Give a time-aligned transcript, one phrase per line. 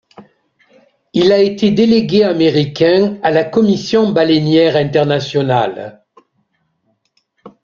[1.13, 6.03] Il a été délégué américain à la Commission baleinière internationale.